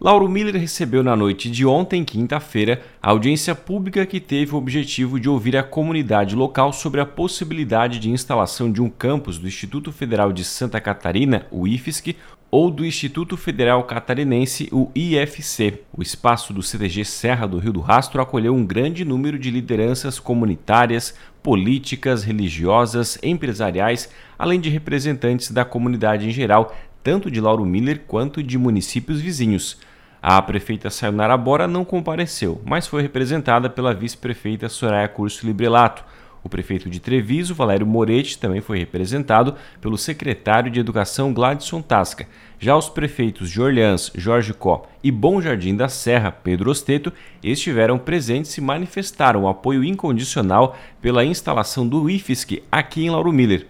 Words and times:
Lauro 0.00 0.28
Miller 0.28 0.54
recebeu 0.54 1.02
na 1.02 1.16
noite 1.16 1.50
de 1.50 1.66
ontem, 1.66 2.04
quinta-feira, 2.04 2.80
a 3.02 3.10
audiência 3.10 3.52
pública 3.52 4.06
que 4.06 4.20
teve 4.20 4.54
o 4.54 4.56
objetivo 4.56 5.18
de 5.18 5.28
ouvir 5.28 5.56
a 5.56 5.62
comunidade 5.64 6.36
local 6.36 6.72
sobre 6.72 7.00
a 7.00 7.06
possibilidade 7.06 7.98
de 7.98 8.08
instalação 8.08 8.70
de 8.70 8.80
um 8.80 8.88
campus 8.88 9.38
do 9.38 9.48
Instituto 9.48 9.90
Federal 9.90 10.32
de 10.32 10.44
Santa 10.44 10.80
Catarina, 10.80 11.46
o 11.50 11.66
IFSC, 11.66 12.14
ou 12.48 12.70
do 12.70 12.86
Instituto 12.86 13.36
Federal 13.36 13.82
Catarinense, 13.82 14.68
o 14.70 14.88
IFC. 14.94 15.80
O 15.92 16.00
espaço 16.00 16.52
do 16.52 16.62
CTG 16.62 17.04
Serra 17.04 17.48
do 17.48 17.58
Rio 17.58 17.72
do 17.72 17.80
Rastro 17.80 18.22
acolheu 18.22 18.54
um 18.54 18.64
grande 18.64 19.04
número 19.04 19.36
de 19.36 19.50
lideranças 19.50 20.20
comunitárias, 20.20 21.12
políticas, 21.42 22.22
religiosas, 22.22 23.18
empresariais, 23.20 24.08
além 24.38 24.60
de 24.60 24.70
representantes 24.70 25.50
da 25.50 25.64
comunidade 25.64 26.28
em 26.28 26.30
geral, 26.30 26.72
tanto 27.02 27.30
de 27.30 27.40
Lauro 27.40 27.64
Miller 27.64 28.02
quanto 28.06 28.42
de 28.42 28.56
municípios 28.56 29.20
vizinhos. 29.20 29.76
A 30.20 30.42
prefeita 30.42 30.90
Sayonara 30.90 31.36
Bora 31.36 31.68
não 31.68 31.84
compareceu, 31.84 32.60
mas 32.64 32.88
foi 32.88 33.02
representada 33.02 33.70
pela 33.70 33.94
vice-prefeita 33.94 34.68
Soraya 34.68 35.06
Curso 35.06 35.46
Librelato. 35.46 36.04
O 36.42 36.48
prefeito 36.48 36.90
de 36.90 36.98
Treviso, 36.98 37.54
Valério 37.54 37.86
Moretti, 37.86 38.38
também 38.38 38.60
foi 38.60 38.78
representado 38.78 39.54
pelo 39.80 39.96
secretário 39.96 40.70
de 40.70 40.80
Educação 40.80 41.32
Gladson 41.32 41.80
Tasca. 41.80 42.26
Já 42.58 42.76
os 42.76 42.88
prefeitos 42.88 43.48
de 43.48 43.60
Orleans, 43.60 44.10
Jorge 44.14 44.52
Có 44.52 44.86
e 45.04 45.10
Bom 45.12 45.40
Jardim 45.40 45.76
da 45.76 45.88
Serra, 45.88 46.32
Pedro 46.32 46.70
Osteto, 46.70 47.12
estiveram 47.42 47.96
presentes 47.96 48.56
e 48.56 48.60
manifestaram 48.60 49.46
apoio 49.46 49.84
incondicional 49.84 50.76
pela 51.00 51.24
instalação 51.24 51.86
do 51.86 52.10
IFSC 52.10 52.62
aqui 52.72 53.04
em 53.04 53.10
Lauro 53.10 53.32
Miller. 53.32 53.66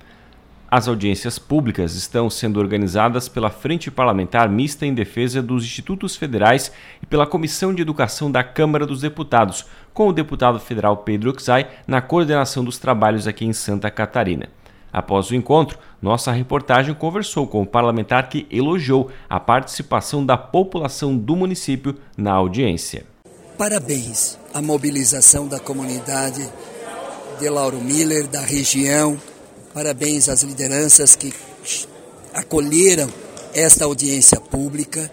As 0.70 0.86
audiências 0.86 1.38
públicas 1.38 1.95
estão 1.95 2.28
sendo 2.28 2.60
organizadas 2.60 3.27
pela 3.27 3.48
Frente 3.48 3.90
Parlamentar 3.90 4.50
Mista 4.50 4.84
em 4.84 4.92
Defesa 4.92 5.41
dos 5.41 5.64
Institutos 5.64 6.14
Federais 6.14 6.70
e 7.02 7.06
pela 7.06 7.27
Comissão 7.27 7.72
de 7.72 7.80
Educação 7.80 8.30
da 8.30 8.44
Câmara 8.44 8.84
dos 8.84 9.00
Deputados, 9.00 9.64
com 9.94 10.08
o 10.08 10.12
deputado 10.12 10.61
federal 10.61 10.98
Pedro 10.98 11.30
Oxai 11.30 11.70
na 11.86 12.02
coordenação 12.02 12.62
dos 12.62 12.78
trabalhos 12.78 13.27
aqui 13.27 13.46
em 13.46 13.52
Santa 13.55 13.91
Catarina. 13.91 14.50
Após 14.92 15.30
o 15.30 15.34
encontro, 15.34 15.78
nossa 16.02 16.33
reportagem 16.33 16.94
conversou 16.94 17.46
com 17.46 17.62
o 17.62 17.66
parlamentar 17.66 18.28
que 18.28 18.46
elogiou 18.50 19.11
a 19.27 19.41
participação 19.41 20.24
da 20.24 20.36
população 20.36 21.16
do 21.16 21.34
município 21.34 21.96
na 22.14 22.33
audiência. 22.33 23.06
Parabéns 23.56 24.39
à 24.52 24.61
mobilização 24.61 25.48
da 25.48 25.58
comunidade 25.58 26.46
de 27.41 27.48
Lauro 27.48 27.80
Miller, 27.80 28.27
da 28.27 28.41
região, 28.41 29.19
Parabéns 29.78 30.28
às 30.28 30.42
lideranças 30.42 31.14
que 31.14 31.32
acolheram 32.34 33.08
esta 33.54 33.84
audiência 33.84 34.40
pública 34.40 35.08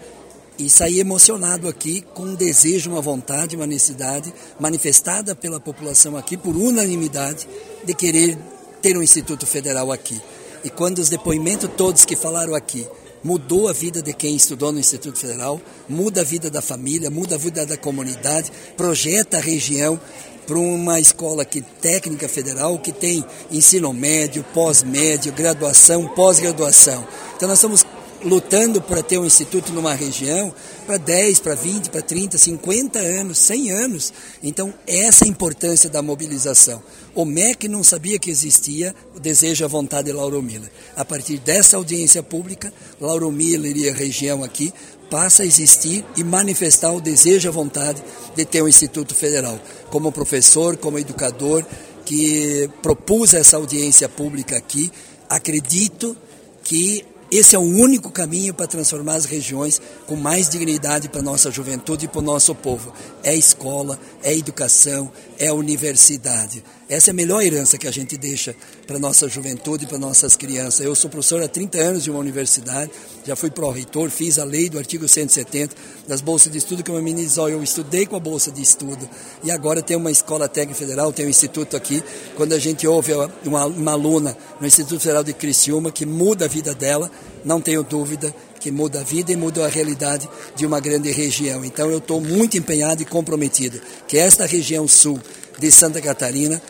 e 0.58 0.68
saí 0.68 0.98
emocionado 0.98 1.68
aqui 1.68 2.04
com 2.14 2.24
um 2.24 2.34
desejo, 2.34 2.90
uma 2.90 3.00
vontade, 3.00 3.54
uma 3.54 3.64
necessidade 3.64 4.34
manifestada 4.58 5.36
pela 5.36 5.60
população 5.60 6.16
aqui 6.16 6.36
por 6.36 6.56
unanimidade 6.56 7.46
de 7.84 7.94
querer 7.94 8.36
ter 8.82 8.98
um 8.98 9.02
Instituto 9.04 9.46
Federal 9.46 9.92
aqui. 9.92 10.20
E 10.64 10.68
quando 10.68 10.98
os 10.98 11.08
depoimentos 11.08 11.70
todos 11.76 12.04
que 12.04 12.16
falaram 12.16 12.52
aqui 12.52 12.84
mudou 13.22 13.68
a 13.68 13.72
vida 13.72 14.02
de 14.02 14.12
quem 14.12 14.34
estudou 14.34 14.72
no 14.72 14.80
Instituto 14.80 15.16
Federal, 15.16 15.60
muda 15.88 16.22
a 16.22 16.24
vida 16.24 16.50
da 16.50 16.60
família, 16.60 17.08
muda 17.08 17.36
a 17.36 17.38
vida 17.38 17.64
da 17.64 17.76
comunidade, 17.76 18.50
projeta 18.76 19.36
a 19.36 19.40
região 19.40 20.00
para 20.46 20.58
uma 20.58 21.00
escola 21.00 21.44
que, 21.44 21.60
técnica 21.60 22.28
federal 22.28 22.78
que 22.78 22.92
tem 22.92 23.24
ensino 23.50 23.92
médio, 23.92 24.44
pós-médio, 24.54 25.32
graduação, 25.32 26.06
pós-graduação. 26.08 27.06
Então 27.34 27.48
nós 27.48 27.58
estamos 27.58 27.84
lutando 28.24 28.80
para 28.80 29.02
ter 29.02 29.18
um 29.18 29.26
instituto 29.26 29.72
numa 29.72 29.94
região 29.94 30.54
para 30.86 30.96
10, 30.96 31.40
para 31.40 31.54
20, 31.54 31.90
para 31.90 32.02
30, 32.02 32.38
50 32.38 32.98
anos, 32.98 33.38
100 33.38 33.70
anos. 33.72 34.12
Então, 34.42 34.72
essa 34.86 35.24
é 35.24 35.28
a 35.28 35.30
importância 35.30 35.90
da 35.90 36.00
mobilização. 36.00 36.82
O 37.14 37.24
MEC 37.24 37.68
não 37.68 37.82
sabia 37.82 38.18
que 38.18 38.30
existia 38.30 38.94
o 39.14 39.20
desejo 39.20 39.64
a 39.64 39.68
vontade 39.68 40.06
de 40.06 40.12
Lauro 40.12 40.42
Miller. 40.42 40.70
A 40.94 41.04
partir 41.04 41.38
dessa 41.38 41.76
audiência 41.76 42.22
pública, 42.22 42.72
Lauro 43.00 43.30
Miller 43.32 43.76
e 43.76 43.88
a 43.88 43.94
região 43.94 44.44
aqui 44.44 44.72
passa 45.10 45.42
a 45.42 45.46
existir 45.46 46.04
e 46.16 46.24
manifestar 46.24 46.92
o 46.92 47.00
desejo 47.00 47.48
e 47.48 47.50
a 47.50 47.52
vontade 47.52 48.02
de 48.34 48.44
ter 48.44 48.62
um 48.62 48.68
Instituto 48.68 49.14
Federal. 49.14 49.58
Como 49.90 50.12
professor, 50.12 50.76
como 50.76 50.98
educador, 50.98 51.64
que 52.04 52.70
propus 52.82 53.34
essa 53.34 53.56
audiência 53.56 54.08
pública 54.08 54.56
aqui, 54.56 54.90
acredito 55.28 56.16
que 56.62 57.04
esse 57.30 57.56
é 57.56 57.58
o 57.58 57.62
único 57.62 58.10
caminho 58.10 58.54
para 58.54 58.66
transformar 58.66 59.14
as 59.14 59.24
regiões 59.24 59.80
com 60.06 60.14
mais 60.14 60.48
dignidade 60.48 61.08
para 61.08 61.20
a 61.20 61.24
nossa 61.24 61.50
juventude 61.50 62.04
e 62.04 62.08
para 62.08 62.20
o 62.20 62.22
nosso 62.22 62.54
povo. 62.54 62.92
É 63.22 63.34
escola, 63.34 63.98
é 64.22 64.32
educação, 64.32 65.10
é 65.38 65.52
universidade. 65.52 66.62
Essa 66.88 67.10
é 67.10 67.12
a 67.12 67.14
melhor 67.14 67.42
herança 67.42 67.76
que 67.76 67.88
a 67.88 67.90
gente 67.90 68.16
deixa 68.16 68.54
para 68.86 68.94
a 68.94 68.98
nossa 68.98 69.28
juventude 69.28 69.84
e 69.84 69.88
para 69.88 69.98
nossas 69.98 70.36
crianças. 70.36 70.86
Eu 70.86 70.94
sou 70.94 71.10
professor 71.10 71.42
há 71.42 71.48
30 71.48 71.78
anos 71.78 72.04
de 72.04 72.10
uma 72.12 72.20
universidade, 72.20 72.92
já 73.24 73.34
fui 73.34 73.50
pró-reitor, 73.50 74.08
fiz 74.08 74.38
a 74.38 74.44
lei 74.44 74.70
do 74.70 74.78
artigo 74.78 75.08
170 75.08 75.74
das 76.06 76.20
bolsas 76.20 76.52
de 76.52 76.58
estudo, 76.58 76.84
que 76.84 76.92
menina 76.92 77.26
diz, 77.26 77.38
oh, 77.38 77.48
eu 77.48 77.60
estudei 77.60 78.06
com 78.06 78.14
a 78.14 78.20
bolsa 78.20 78.52
de 78.52 78.62
estudo 78.62 79.08
e 79.42 79.50
agora 79.50 79.82
tem 79.82 79.96
uma 79.96 80.12
escola 80.12 80.48
técnica 80.48 80.78
federal, 80.78 81.12
tem 81.12 81.26
um 81.26 81.28
instituto 81.28 81.76
aqui. 81.76 82.04
Quando 82.36 82.52
a 82.52 82.58
gente 82.58 82.86
ouve 82.86 83.12
uma, 83.44 83.66
uma 83.66 83.92
aluna 83.92 84.36
no 84.60 84.66
Instituto 84.66 85.00
Federal 85.00 85.24
de 85.24 85.32
Criciúma 85.32 85.90
que 85.90 86.06
muda 86.06 86.44
a 86.44 86.48
vida 86.48 86.72
dela, 86.72 87.10
não 87.44 87.60
tenho 87.60 87.82
dúvida 87.82 88.34
que 88.60 88.70
muda 88.70 89.00
a 89.00 89.04
vida 89.04 89.32
e 89.32 89.36
muda 89.36 89.64
a 89.64 89.68
realidade 89.68 90.28
de 90.56 90.66
uma 90.66 90.80
grande 90.80 91.10
região. 91.10 91.64
Então 91.64 91.90
eu 91.90 91.98
estou 91.98 92.20
muito 92.20 92.58
empenhado 92.58 93.02
e 93.02 93.06
comprometido 93.06 93.80
que 94.08 94.18
esta 94.18 94.46
região 94.46 94.88
sul 94.88 95.20
de 95.58 95.70
Santa 95.70 96.00
Catarina 96.00 96.60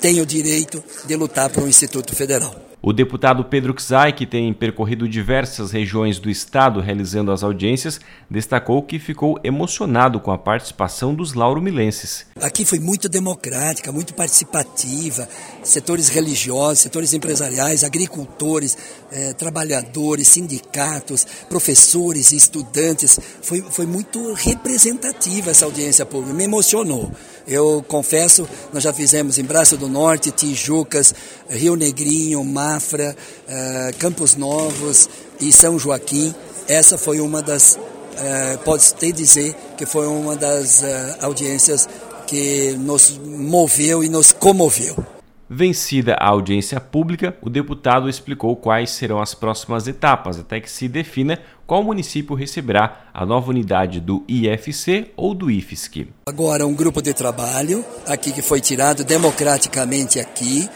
tem 0.00 0.20
o 0.20 0.26
direito 0.26 0.82
de 1.06 1.16
lutar 1.16 1.50
para 1.50 1.64
o 1.64 1.68
Instituto 1.68 2.14
Federal. 2.14 2.67
O 2.80 2.92
deputado 2.92 3.44
Pedro 3.44 3.74
Czai, 3.76 4.12
que 4.12 4.24
tem 4.24 4.52
percorrido 4.52 5.08
diversas 5.08 5.72
regiões 5.72 6.20
do 6.20 6.30
estado 6.30 6.80
realizando 6.80 7.32
as 7.32 7.42
audiências, 7.42 8.00
destacou 8.30 8.80
que 8.84 9.00
ficou 9.00 9.36
emocionado 9.42 10.20
com 10.20 10.30
a 10.30 10.38
participação 10.38 11.12
dos 11.12 11.34
lauromilenses. 11.34 12.26
Aqui 12.40 12.64
foi 12.64 12.78
muito 12.78 13.08
democrática, 13.08 13.90
muito 13.90 14.14
participativa, 14.14 15.28
setores 15.64 16.08
religiosos, 16.08 16.78
setores 16.78 17.12
empresariais, 17.12 17.82
agricultores, 17.82 18.78
eh, 19.10 19.32
trabalhadores, 19.32 20.28
sindicatos, 20.28 21.26
professores, 21.48 22.30
estudantes. 22.30 23.18
Foi, 23.42 23.60
foi 23.60 23.86
muito 23.86 24.32
representativa 24.34 25.50
essa 25.50 25.64
audiência 25.64 26.06
pública, 26.06 26.32
me 26.32 26.44
emocionou. 26.44 27.10
Eu 27.48 27.82
confesso, 27.88 28.46
nós 28.72 28.82
já 28.82 28.92
fizemos 28.92 29.38
em 29.38 29.44
Braço 29.44 29.76
do 29.78 29.88
Norte, 29.88 30.30
Tijucas, 30.30 31.14
Rio 31.48 31.76
Negrinho, 31.76 32.44
Mafra, 32.44 33.16
uh, 33.48 33.96
Campos 33.98 34.36
Novos 34.36 35.08
e 35.40 35.50
São 35.50 35.78
Joaquim. 35.78 36.34
Essa 36.68 36.98
foi 36.98 37.20
uma 37.20 37.40
das, 37.40 37.76
uh, 37.76 38.58
pode-se 38.64 39.12
dizer 39.12 39.56
que 39.78 39.86
foi 39.86 40.06
uma 40.06 40.36
das 40.36 40.82
uh, 40.82 40.84
audiências 41.22 41.88
que 42.26 42.76
nos 42.78 43.18
moveu 43.18 44.04
e 44.04 44.10
nos 44.10 44.30
comoveu. 44.30 45.17
Vencida 45.50 46.14
a 46.20 46.28
audiência 46.28 46.78
pública, 46.78 47.34
o 47.40 47.48
deputado 47.48 48.06
explicou 48.06 48.54
quais 48.54 48.90
serão 48.90 49.18
as 49.18 49.34
próximas 49.34 49.88
etapas 49.88 50.38
até 50.38 50.60
que 50.60 50.70
se 50.70 50.86
defina 50.86 51.38
qual 51.66 51.82
município 51.82 52.36
receberá 52.36 53.08
a 53.14 53.24
nova 53.24 53.48
unidade 53.48 53.98
do 53.98 54.22
IFC 54.28 55.10
ou 55.16 55.32
do 55.32 55.50
IFSC. 55.50 56.08
Agora 56.26 56.66
um 56.66 56.74
grupo 56.74 57.00
de 57.00 57.14
trabalho 57.14 57.82
aqui 58.06 58.30
que 58.30 58.42
foi 58.42 58.60
tirado 58.60 59.04
democraticamente 59.04 60.20
aqui, 60.20 60.68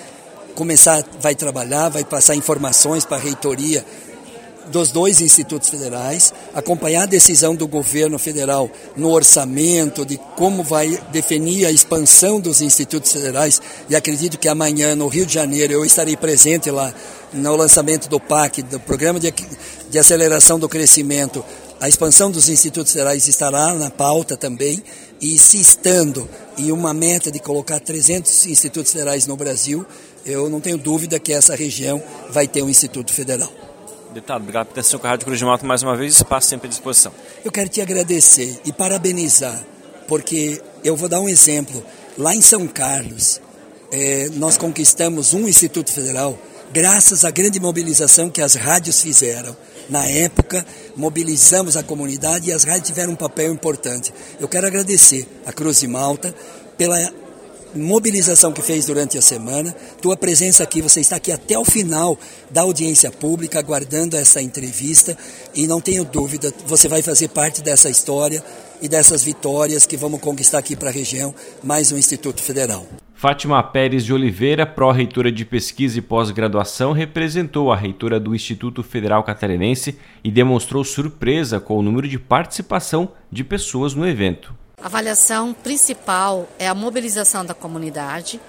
começar 0.54 1.04
vai 1.20 1.34
trabalhar, 1.34 1.90
vai 1.90 2.04
passar 2.04 2.34
informações 2.34 3.04
para 3.04 3.18
a 3.18 3.20
reitoria 3.20 3.84
dos 4.70 4.90
dois 4.90 5.20
institutos 5.20 5.68
federais, 5.68 6.32
acompanhar 6.54 7.02
a 7.02 7.06
decisão 7.06 7.54
do 7.54 7.66
governo 7.66 8.18
federal 8.18 8.70
no 8.96 9.10
orçamento 9.10 10.04
de 10.04 10.18
como 10.36 10.62
vai 10.62 10.98
definir 11.10 11.66
a 11.66 11.70
expansão 11.70 12.40
dos 12.40 12.60
institutos 12.60 13.12
federais 13.12 13.60
e 13.88 13.96
acredito 13.96 14.38
que 14.38 14.48
amanhã 14.48 14.94
no 14.94 15.08
Rio 15.08 15.26
de 15.26 15.34
Janeiro 15.34 15.72
eu 15.72 15.84
estarei 15.84 16.16
presente 16.16 16.70
lá 16.70 16.92
no 17.32 17.56
lançamento 17.56 18.08
do 18.08 18.20
PAC, 18.20 18.62
do 18.62 18.78
Programa 18.80 19.18
de, 19.18 19.32
de 19.90 19.98
Aceleração 19.98 20.58
do 20.58 20.68
Crescimento. 20.68 21.44
A 21.80 21.88
expansão 21.88 22.30
dos 22.30 22.48
institutos 22.48 22.92
federais 22.92 23.26
estará 23.26 23.74
na 23.74 23.90
pauta 23.90 24.36
também 24.36 24.82
e 25.20 25.38
se 25.38 25.60
estando 25.60 26.28
em 26.56 26.70
uma 26.70 26.92
meta 26.92 27.30
de 27.30 27.40
colocar 27.40 27.80
300 27.80 28.46
institutos 28.46 28.92
federais 28.92 29.26
no 29.26 29.36
Brasil, 29.36 29.84
eu 30.24 30.48
não 30.48 30.60
tenho 30.60 30.78
dúvida 30.78 31.18
que 31.18 31.32
essa 31.32 31.56
região 31.56 32.02
vai 32.30 32.46
ter 32.46 32.62
um 32.62 32.68
instituto 32.68 33.12
federal. 33.12 33.50
Deputado, 34.12 34.42
obrigado 34.42 34.66
por 34.66 34.74
ter 34.74 34.84
sido 34.84 34.98
com 34.98 35.06
a 35.06 35.10
Rádio 35.10 35.24
Cruz 35.24 35.38
de 35.38 35.44
Malta 35.46 35.66
mais 35.66 35.82
uma 35.82 35.96
vez, 35.96 36.16
espaço 36.16 36.46
sempre 36.46 36.66
à 36.66 36.70
disposição. 36.70 37.10
Eu 37.42 37.50
quero 37.50 37.70
te 37.70 37.80
agradecer 37.80 38.60
e 38.62 38.70
parabenizar, 38.70 39.64
porque 40.06 40.60
eu 40.84 40.94
vou 40.94 41.08
dar 41.08 41.18
um 41.18 41.28
exemplo. 41.28 41.82
Lá 42.18 42.34
em 42.34 42.42
São 42.42 42.68
Carlos, 42.68 43.40
é, 43.90 44.28
nós 44.34 44.58
conquistamos 44.58 45.32
um 45.32 45.48
Instituto 45.48 45.90
Federal 45.90 46.38
graças 46.74 47.24
à 47.24 47.30
grande 47.30 47.58
mobilização 47.58 48.28
que 48.28 48.42
as 48.42 48.54
rádios 48.54 49.00
fizeram. 49.00 49.56
Na 49.88 50.04
época, 50.06 50.64
mobilizamos 50.94 51.78
a 51.78 51.82
comunidade 51.82 52.50
e 52.50 52.52
as 52.52 52.64
rádios 52.64 52.88
tiveram 52.88 53.14
um 53.14 53.16
papel 53.16 53.50
importante. 53.50 54.12
Eu 54.38 54.46
quero 54.46 54.66
agradecer 54.66 55.26
a 55.46 55.52
Cruz 55.52 55.80
de 55.80 55.86
Malta 55.86 56.34
pela 56.76 56.98
mobilização 57.74 58.52
que 58.52 58.62
fez 58.62 58.86
durante 58.86 59.18
a 59.18 59.22
semana, 59.22 59.74
tua 60.00 60.16
presença 60.16 60.62
aqui, 60.62 60.82
você 60.82 61.00
está 61.00 61.16
aqui 61.16 61.32
até 61.32 61.58
o 61.58 61.64
final 61.64 62.18
da 62.50 62.62
audiência 62.62 63.10
pública, 63.10 63.58
aguardando 63.58 64.16
essa 64.16 64.40
entrevista 64.40 65.16
e 65.54 65.66
não 65.66 65.80
tenho 65.80 66.04
dúvida, 66.04 66.52
você 66.66 66.88
vai 66.88 67.02
fazer 67.02 67.28
parte 67.28 67.62
dessa 67.62 67.88
história 67.88 68.42
e 68.80 68.88
dessas 68.88 69.22
vitórias 69.22 69.86
que 69.86 69.96
vamos 69.96 70.20
conquistar 70.20 70.58
aqui 70.58 70.74
para 70.74 70.90
a 70.90 70.92
região, 70.92 71.34
mais 71.62 71.92
um 71.92 71.96
Instituto 71.96 72.42
Federal. 72.42 72.86
Fátima 73.14 73.62
Pérez 73.62 74.04
de 74.04 74.12
Oliveira, 74.12 74.66
pró-reitora 74.66 75.30
de 75.30 75.44
pesquisa 75.44 75.96
e 75.96 76.02
pós-graduação, 76.02 76.90
representou 76.90 77.70
a 77.70 77.76
reitora 77.76 78.18
do 78.18 78.34
Instituto 78.34 78.82
Federal 78.82 79.22
Catarinense 79.22 79.96
e 80.24 80.30
demonstrou 80.30 80.82
surpresa 80.82 81.60
com 81.60 81.78
o 81.78 81.82
número 81.82 82.08
de 82.08 82.18
participação 82.18 83.12
de 83.30 83.44
pessoas 83.44 83.94
no 83.94 84.04
evento. 84.04 84.52
A 84.82 84.86
avaliação 84.86 85.54
principal 85.54 86.48
é 86.58 86.66
a 86.66 86.74
mobilização 86.74 87.44
da 87.44 87.54
comunidade 87.54 88.40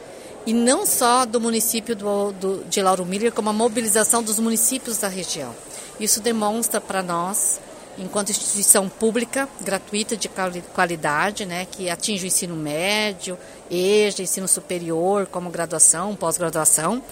e 0.47 0.51
não 0.53 0.83
só 0.83 1.27
do 1.27 1.39
município 1.39 1.95
do, 1.95 2.31
do, 2.31 2.63
de 2.65 2.81
Lauro 2.81 3.05
Miller, 3.05 3.31
como 3.31 3.51
a 3.51 3.53
mobilização 3.53 4.23
dos 4.23 4.39
municípios 4.39 4.97
da 4.97 5.07
região. 5.07 5.53
Isso 5.99 6.19
demonstra 6.19 6.81
para 6.81 7.03
nós, 7.03 7.61
enquanto 7.99 8.31
instituição 8.31 8.89
pública, 8.89 9.47
gratuita 9.61 10.17
de 10.17 10.27
qualidade, 10.73 11.45
né, 11.45 11.67
que 11.69 11.87
atinge 11.87 12.25
o 12.25 12.27
ensino 12.27 12.55
médio, 12.55 13.37
EJA, 13.69 14.23
ensino 14.23 14.47
superior, 14.47 15.27
como 15.27 15.51
graduação, 15.51 16.15
pós-graduação, 16.15 17.03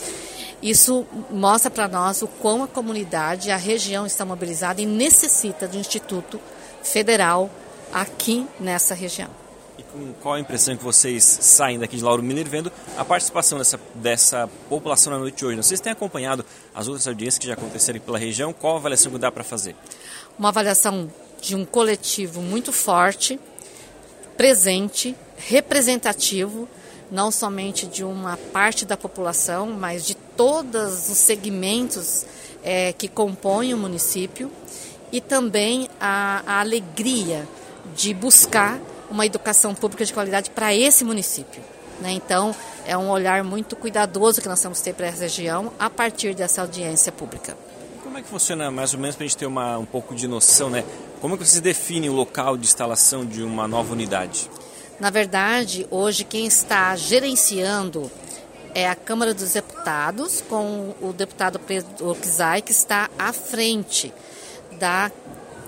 isso 0.64 1.06
mostra 1.30 1.70
para 1.70 1.88
nós 1.88 2.24
o 2.24 2.28
quão 2.28 2.64
a 2.64 2.68
comunidade, 2.68 3.52
a 3.52 3.58
região 3.58 4.04
está 4.04 4.26
mobilizada 4.26 4.82
e 4.82 4.86
necessita 4.88 5.68
do 5.68 5.78
Instituto 5.78 6.42
Federal 6.82 7.52
aqui 7.94 8.48
nessa 8.60 8.94
região. 8.94 9.30
E 9.78 9.84
com 9.84 10.14
qual 10.22 10.36
a 10.36 10.40
impressão 10.40 10.76
que 10.76 10.84
vocês 10.84 11.24
saem 11.24 11.80
daqui 11.80 11.98
de 11.98 12.04
Lauro 12.04 12.22
Miller 12.22 12.48
vendo 12.48 12.72
a 12.98 13.04
participação 13.04 13.58
dessa, 13.58 13.80
dessa 13.96 14.50
população 14.70 15.14
na 15.14 15.20
noite 15.20 15.38
de 15.38 15.46
hoje? 15.46 15.58
Vocês 15.58 15.80
têm 15.80 15.92
acompanhado 15.92 16.46
as 16.74 16.88
outras 16.88 17.08
audiências 17.08 17.40
que 17.40 17.48
já 17.48 17.54
aconteceram 17.54 18.00
pela 18.00 18.18
região? 18.18 18.54
Qual 18.54 18.76
a 18.76 18.78
avaliação 18.78 19.12
que 19.12 19.18
dá 19.18 19.32
para 19.32 19.44
fazer? 19.44 19.76
Uma 20.38 20.50
avaliação 20.50 21.12
de 21.42 21.56
um 21.56 21.66
coletivo 21.66 22.42
muito 22.42 22.72
forte, 22.72 23.40
presente, 24.38 25.16
representativo, 25.38 26.68
não 27.10 27.32
somente 27.32 27.88
de 27.88 28.04
uma 28.04 28.38
parte 28.38 28.86
da 28.86 28.96
população, 28.96 29.68
mas 29.72 30.06
de 30.06 30.16
todos 30.16 31.10
os 31.10 31.18
segmentos 31.18 32.26
é, 32.64 32.94
que 32.94 33.08
compõem 33.08 33.74
o 33.74 33.78
município 33.78 34.52
e 35.12 35.20
também 35.20 35.90
a, 36.00 36.44
a 36.46 36.60
alegria 36.60 37.48
de 37.96 38.14
buscar 38.14 38.80
uma 39.10 39.26
educação 39.26 39.76
pública 39.76 40.06
de 40.06 40.14
qualidade 40.14 40.50
para 40.50 40.74
esse 40.74 41.04
município. 41.04 41.62
Né? 42.00 42.12
Então, 42.12 42.56
é 42.86 42.98
um 42.98 43.10
olhar 43.10 43.44
muito 43.44 43.76
cuidadoso 43.76 44.42
que 44.42 44.48
nós 44.48 44.60
temos 44.60 44.80
que 44.80 44.86
ter 44.86 44.94
para 44.94 45.08
essa 45.08 45.24
região 45.24 45.72
a 45.78 45.90
partir 45.90 46.34
dessa 46.34 46.62
audiência 46.62 47.12
pública. 47.12 47.56
Como 48.04 48.18
é 48.18 48.22
que 48.22 48.28
funciona, 48.28 48.72
mais 48.72 48.94
ou 48.94 49.00
menos, 49.00 49.16
para 49.16 49.26
a 49.26 49.28
gente 49.28 49.38
ter 49.38 49.46
uma, 49.46 49.78
um 49.78 49.86
pouco 49.86 50.16
de 50.16 50.28
noção, 50.28 50.70
né? 50.70 50.84
Como 51.22 51.36
é 51.36 51.38
que 51.38 51.46
você 51.46 51.62
define 51.62 52.10
o 52.10 52.14
local 52.14 52.58
de 52.58 52.66
instalação 52.66 53.26
de 53.26 53.44
uma 53.44 53.68
nova 53.68 53.94
unidade? 53.94 54.50
Na 55.00 55.10
verdade, 55.10 55.88
hoje 55.90 56.24
quem 56.24 56.46
está 56.46 56.96
gerenciando 56.96 58.12
é 58.74 58.90
a 58.90 58.96
Câmara 58.96 59.34
dos 59.34 59.54
Deputados, 59.54 60.44
com 60.48 60.96
o 61.02 61.14
deputado 61.14 61.60
Pedro 61.60 62.10
Oxai, 62.10 62.62
que 62.62 62.72
está 62.72 63.10
à 63.18 63.32
frente 63.32 64.14
da 64.80 65.12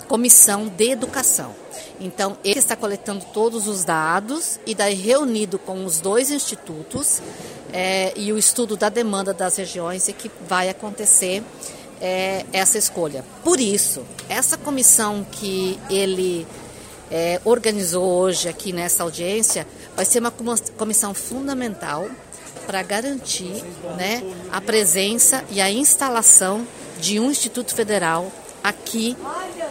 Comissão 0.07 0.67
de 0.67 0.91
Educação. 0.91 1.62
Então, 1.99 2.37
ele 2.43 2.59
está 2.59 2.75
coletando 2.75 3.25
todos 3.33 3.67
os 3.67 3.83
dados 3.83 4.59
e 4.65 4.75
daí 4.75 4.95
reunido 4.95 5.57
com 5.57 5.85
os 5.85 5.99
dois 5.99 6.31
institutos 6.31 7.21
é, 7.71 8.13
e 8.15 8.31
o 8.31 8.37
estudo 8.37 8.77
da 8.77 8.89
demanda 8.89 9.33
das 9.33 9.55
regiões 9.57 10.07
é 10.07 10.13
que 10.13 10.29
vai 10.47 10.69
acontecer 10.69 11.43
é, 12.01 12.45
essa 12.51 12.77
escolha. 12.77 13.23
Por 13.43 13.59
isso, 13.59 14.03
essa 14.29 14.57
comissão 14.57 15.25
que 15.31 15.79
ele 15.89 16.45
é, 17.09 17.39
organizou 17.45 18.03
hoje 18.03 18.49
aqui 18.49 18.73
nessa 18.73 19.03
audiência 19.03 19.67
vai 19.95 20.05
ser 20.05 20.19
uma 20.19 20.31
comissão 20.77 21.13
fundamental 21.13 22.07
para 22.65 22.81
garantir 22.81 23.63
né, 23.97 24.23
a 24.51 24.59
presença 24.61 25.43
e 25.49 25.61
a 25.61 25.69
instalação 25.69 26.65
de 26.99 27.19
um 27.19 27.29
Instituto 27.29 27.73
Federal 27.73 28.31
aqui 28.63 29.17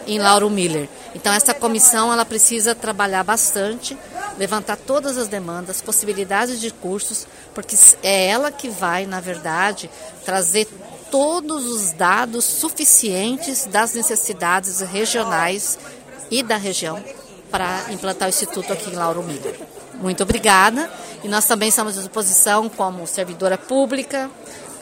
em 0.07 0.19
Lauro 0.19 0.49
Miller. 0.49 0.89
Então 1.15 1.33
essa 1.33 1.53
comissão 1.53 2.11
ela 2.11 2.25
precisa 2.25 2.73
trabalhar 2.73 3.23
bastante, 3.23 3.97
levantar 4.37 4.77
todas 4.77 5.17
as 5.17 5.27
demandas, 5.27 5.81
possibilidades 5.81 6.59
de 6.59 6.71
cursos, 6.71 7.27
porque 7.53 7.75
é 8.01 8.27
ela 8.27 8.51
que 8.51 8.69
vai, 8.69 9.05
na 9.05 9.19
verdade, 9.19 9.89
trazer 10.25 10.67
todos 11.11 11.65
os 11.65 11.91
dados 11.91 12.43
suficientes 12.43 13.65
das 13.65 13.93
necessidades 13.93 14.79
regionais 14.79 15.77
e 16.31 16.41
da 16.41 16.57
região 16.57 17.03
para 17.51 17.91
implantar 17.91 18.27
o 18.27 18.29
instituto 18.29 18.73
aqui 18.73 18.89
em 18.89 18.95
Lauro 18.95 19.21
Miller. 19.21 19.59
Muito 20.01 20.23
obrigada. 20.23 20.89
E 21.23 21.27
nós 21.27 21.45
também 21.45 21.69
estamos 21.69 21.97
à 21.97 22.01
disposição 22.01 22.67
como 22.67 23.05
servidora 23.05 23.57
pública, 23.57 24.29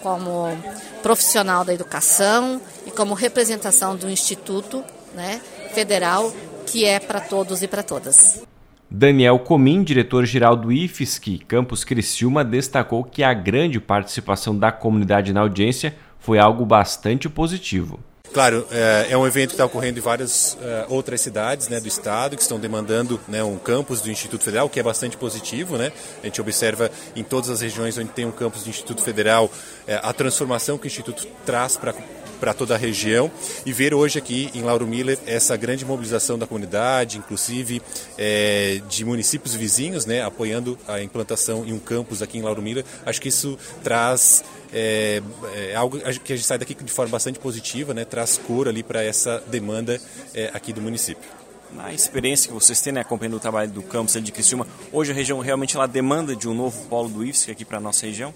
como 0.02 0.58
profissional 1.04 1.66
da 1.66 1.74
educação 1.74 2.62
e 2.86 2.92
como 2.92 3.14
representação 3.14 3.96
do 3.96 4.10
Instituto 4.10 4.84
né, 5.14 5.42
Federal, 5.74 6.34
que 6.66 6.86
é 6.86 7.00
para 7.00 7.20
todos 7.20 7.62
e 7.62 7.68
para 7.68 7.84
todas. 7.84 8.44
Daniel 8.90 9.40
Comim, 9.40 9.84
diretor-geral 9.84 10.56
do 10.56 10.70
IFSC 10.70 11.40
Campus 11.48 11.84
Criciúma, 11.84 12.44
destacou 12.44 13.06
que 13.06 13.24
a 13.24 13.34
grande 13.34 13.80
participação 13.80 14.58
da 14.58 14.70
comunidade 14.70 15.32
na 15.32 15.40
audiência 15.40 15.96
foi 16.20 16.38
algo 16.38 16.66
bastante 16.66 17.30
positivo. 17.30 18.00
Claro, 18.34 18.66
é, 18.72 19.08
é 19.10 19.18
um 19.18 19.28
evento 19.28 19.50
que 19.50 19.56
está 19.56 19.66
ocorrendo 19.66 20.00
em 20.00 20.02
várias 20.02 20.58
é, 20.62 20.86
outras 20.88 21.20
cidades 21.20 21.68
né, 21.68 21.82
do 21.82 21.88
estado 21.88 22.38
que 22.38 22.42
estão 22.42 22.58
demandando 22.58 23.20
né, 23.28 23.44
um 23.44 23.58
campus 23.58 24.00
do 24.00 24.10
Instituto 24.10 24.44
Federal, 24.44 24.70
que 24.70 24.80
é 24.80 24.84
bastante 24.84 25.18
positivo. 25.18 25.78
Né? 25.78 25.92
A 26.24 26.26
gente 26.26 26.40
observa 26.40 26.90
em 27.14 27.24
todas 27.24 27.50
as 27.50 27.60
regiões 27.60 27.98
onde 27.98 28.10
tem 28.12 28.26
um 28.26 28.32
campus 28.32 28.64
do 28.64 28.70
Instituto 28.70 29.02
Federal 29.02 29.52
é, 29.86 30.00
a 30.02 30.14
transformação 30.14 30.78
que 30.78 30.86
o 30.86 30.88
Instituto 30.88 31.28
traz 31.46 31.76
para 31.76 31.94
para 32.42 32.56
toda 32.56 32.74
a 32.74 32.78
região 32.78 33.32
e 33.64 33.72
ver 33.72 33.94
hoje 33.94 34.18
aqui 34.18 34.50
em 34.56 34.64
Lauro 34.64 34.88
Miller 34.88 35.20
essa 35.28 35.56
grande 35.56 35.86
mobilização 35.86 36.40
da 36.40 36.48
comunidade, 36.48 37.20
inclusive 37.20 37.80
é, 38.18 38.82
de 38.90 39.06
municípios 39.06 39.54
vizinhos, 39.54 40.08
né, 40.08 40.24
apoiando 40.24 40.76
a 40.88 41.00
implantação 41.00 41.64
em 41.64 41.72
um 41.72 41.78
campus 41.78 42.24
aqui 42.24 42.40
em 42.40 42.42
Lauro 42.42 42.60
Miller. 42.60 42.84
Acho 43.06 43.22
que 43.22 43.30
isso 43.30 43.60
traz 43.84 44.44
é, 44.74 45.22
é, 45.56 45.76
algo 45.76 46.00
que 46.00 46.34
a 46.34 46.36
gente 46.36 46.46
sai 46.46 46.58
daqui 46.58 46.74
de 46.74 46.92
forma 46.92 47.12
bastante 47.12 47.38
positiva, 47.38 47.94
né, 47.94 48.04
traz 48.06 48.40
cor 48.40 48.68
ali 48.68 48.82
para 48.82 49.04
essa 49.04 49.42
demanda 49.48 50.02
é, 50.34 50.50
aqui 50.52 50.74
do 50.74 50.82
município. 50.82 51.30
Na 51.76 51.94
experiência 51.94 52.48
que 52.48 52.54
vocês 52.54 52.82
têm 52.82 52.92
né, 52.92 53.02
acompanhando 53.02 53.36
o 53.36 53.40
trabalho 53.40 53.70
do 53.70 53.84
campus 53.84 54.14
de 54.22 54.32
Criciúma, 54.32 54.68
hoje 54.92 55.12
a 55.12 55.16
região 55.16 55.40
realmente 55.40 55.76
ela 55.76 55.88
demanda 55.88 56.36
de 56.36 56.50
um 56.50 56.56
novo 56.56 56.88
polo 56.88 57.08
do 57.08 57.24
IFSC 57.24 57.52
aqui 57.52 57.64
para 57.64 57.78
a 57.78 57.82
nossa 57.82 58.08
região? 58.08 58.34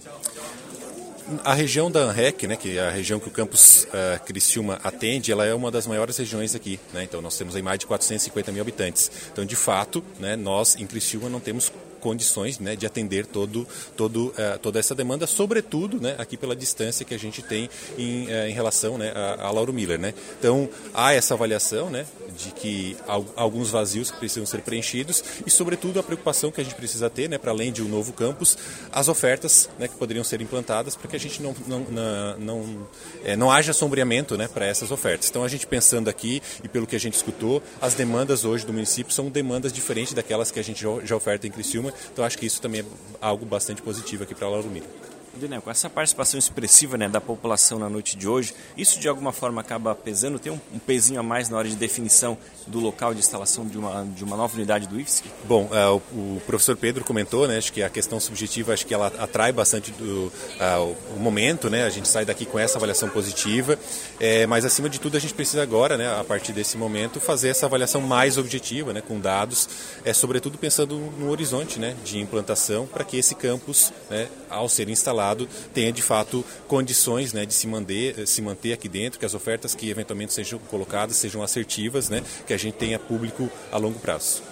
A 1.43 1.53
região 1.55 1.89
da 1.89 2.01
ANREC, 2.01 2.45
né, 2.45 2.55
que 2.55 2.77
é 2.77 2.87
a 2.87 2.91
região 2.91 3.19
que 3.19 3.27
o 3.27 3.31
campus 3.31 3.85
uh, 3.85 4.23
Criciúma 4.25 4.79
atende, 4.83 5.31
ela 5.31 5.43
é 5.43 5.55
uma 5.55 5.71
das 5.71 5.87
maiores 5.87 6.15
regiões 6.17 6.53
aqui. 6.53 6.79
Né? 6.93 7.03
Então, 7.03 7.19
nós 7.19 7.35
temos 7.35 7.55
aí 7.55 7.63
mais 7.63 7.79
de 7.79 7.87
450 7.87 8.51
mil 8.51 8.61
habitantes. 8.61 9.11
Então, 9.31 9.43
de 9.43 9.55
fato, 9.55 10.03
né, 10.19 10.35
nós 10.35 10.75
em 10.75 10.85
Criciúma 10.85 11.27
não 11.27 11.39
temos 11.39 11.71
condições 12.05 12.59
né, 12.59 12.75
de 12.75 12.85
atender 12.85 13.25
todo, 13.25 13.67
todo, 13.97 14.27
uh, 14.27 14.59
toda 14.61 14.77
essa 14.77 14.93
demanda, 14.93 15.25
sobretudo 15.25 15.99
né, 15.99 16.13
aqui 16.19 16.37
pela 16.37 16.55
distância 16.55 17.03
que 17.03 17.15
a 17.15 17.17
gente 17.17 17.41
tem 17.41 17.67
em, 17.97 18.27
uh, 18.27 18.47
em 18.47 18.53
relação 18.53 18.95
né, 18.95 19.11
a, 19.15 19.47
a, 19.47 19.51
Lauro 19.51 19.73
Miller. 19.73 19.97
Né? 19.97 20.13
Então, 20.37 20.69
há 20.93 21.13
essa 21.13 21.33
avaliação 21.33 21.89
né, 21.89 22.05
de 22.37 22.51
que 22.51 22.95
alguns 23.35 23.71
vazios 23.71 24.11
que 24.11 24.17
precisam 24.19 24.45
ser 24.45 24.61
preenchidos 24.61 25.23
e, 25.47 25.49
sobretudo, 25.49 25.99
a 25.99 26.03
preocupação 26.03 26.51
que 26.51 26.61
a 26.61 26.63
gente 26.63 26.75
precisa 26.75 27.09
ter, 27.09 27.27
né, 27.27 27.39
para 27.39 27.49
além 27.49 27.71
de 27.71 27.81
um 27.81 27.87
novo 27.87 28.13
campus, 28.13 28.55
as 28.91 29.07
ofertas 29.07 29.67
né, 29.79 29.87
que 29.87 29.95
poderiam 29.95 30.23
ser 30.23 30.39
implantadas 30.41 30.95
para 30.95 31.09
que 31.09 31.15
a 31.15 31.19
gente 31.19 31.41
não, 31.41 31.55
não, 31.65 31.79
não, 31.79 32.37
não, 32.37 32.87
é, 33.23 33.35
não 33.35 33.49
haja 33.49 33.73
sombreamento 33.73 34.37
né, 34.37 34.47
para 34.47 34.67
essas 34.67 34.91
ofertas. 34.91 35.27
Então, 35.27 35.43
a 35.43 35.47
gente 35.47 35.65
pensando 35.65 36.07
aqui 36.07 36.39
e 36.63 36.67
pelo 36.67 36.85
que 36.85 36.95
a 36.95 36.99
gente 36.99 37.15
escutou, 37.15 37.63
as 37.81 37.95
demandas 37.95 38.45
hoje 38.45 38.63
do 38.63 38.71
município 38.71 39.11
são 39.11 39.27
demandas 39.27 39.73
diferentes 39.73 40.13
daquelas 40.13 40.51
que 40.51 40.59
a 40.59 40.63
gente 40.63 40.85
já 41.03 41.15
oferta 41.15 41.47
em 41.47 41.51
Criciúma 41.51 41.94
então 42.11 42.23
acho 42.25 42.37
que 42.37 42.45
isso 42.45 42.61
também 42.61 42.81
é 42.81 42.85
algo 43.21 43.45
bastante 43.45 43.81
positivo 43.81 44.23
aqui 44.23 44.35
para 44.35 44.47
Lauro 44.47 44.69
Miller. 44.69 44.89
Daniel, 45.39 45.61
com 45.61 45.71
essa 45.71 45.89
participação 45.89 46.37
expressiva 46.37 46.97
né, 46.97 47.09
da 47.09 47.21
população 47.21 47.79
na 47.79 47.89
noite 47.89 48.15
de 48.17 48.27
hoje, 48.27 48.53
isso 48.77 48.99
de 48.99 49.07
alguma 49.07 49.31
forma 49.31 49.61
acaba 49.61 49.93
pesando? 49.93 50.39
Tem 50.39 50.51
um, 50.51 50.59
um 50.73 50.79
pezinho 50.79 51.19
a 51.19 51.23
mais 51.23 51.49
na 51.49 51.57
hora 51.57 51.67
de 51.67 51.75
definição 51.75 52.37
do 52.67 52.79
local 52.79 53.13
de 53.13 53.19
instalação 53.19 53.67
de 53.67 53.77
uma, 53.77 54.05
de 54.15 54.23
uma 54.23 54.35
nova 54.35 54.55
unidade 54.55 54.87
do 54.87 54.99
IFSC? 54.99 55.25
Bom, 55.45 55.65
uh, 55.65 56.01
o, 56.13 56.37
o, 56.37 56.41
professor 56.45 56.75
Pedro 56.75 57.03
comentou, 57.03 57.47
né, 57.47 57.57
acho 57.57 57.71
que 57.71 57.83
a 57.83 57.89
questão 57.89 58.19
subjetiva, 58.19 58.73
acho 58.73 58.85
que 58.85 58.93
ela 58.93 59.07
atrai 59.19 59.51
bastante 59.51 59.91
do, 59.91 60.27
uh, 60.27 60.95
o 61.15 61.19
momento, 61.19 61.69
né, 61.69 61.85
a 61.85 61.89
gente 61.89 62.07
sai 62.07 62.25
daqui 62.25 62.45
com 62.45 62.57
essa 62.57 62.77
avaliação 62.77 63.09
positiva, 63.09 63.77
é, 64.19 64.45
mas 64.47 64.65
acima 64.65 64.89
de 64.89 64.99
tudo 64.99 65.17
a 65.17 65.19
gente 65.19 65.33
precisa 65.33 65.61
agora, 65.61 65.97
né, 65.97 66.19
a 66.19 66.23
partir 66.23 66.53
desse 66.53 66.77
momento, 66.77 67.19
fazer 67.19 67.49
essa 67.49 67.65
avaliação 67.65 68.01
mais 68.01 68.37
objetiva, 68.37 68.93
né, 68.93 69.01
com 69.01 69.19
dados, 69.19 69.67
é, 70.03 70.13
sobretudo 70.13 70.57
pensando 70.57 70.97
no 70.97 71.29
horizonte 71.29 71.79
né, 71.79 71.95
de 72.03 72.19
implantação, 72.19 72.85
para 72.85 73.03
que 73.03 73.17
esse 73.17 73.35
campus, 73.35 73.91
né, 74.09 74.27
ao 74.49 74.69
ser 74.69 74.89
instalado, 74.89 75.24
tenha 75.73 75.91
de 75.91 76.01
fato 76.01 76.43
condições 76.67 77.33
né, 77.33 77.45
de 77.45 77.53
se 77.53 77.67
manter, 77.67 78.27
se 78.27 78.41
manter 78.41 78.73
aqui 78.73 78.89
dentro, 78.89 79.19
que 79.19 79.25
as 79.25 79.33
ofertas 79.33 79.73
que 79.73 79.89
eventualmente 79.89 80.33
sejam 80.33 80.59
colocadas 80.59 81.15
sejam 81.15 81.41
assertivas, 81.41 82.09
né, 82.09 82.21
que 82.45 82.53
a 82.53 82.57
gente 82.57 82.75
tenha 82.75 82.99
público 82.99 83.49
a 83.71 83.77
longo 83.77 83.99
prazo. 83.99 84.43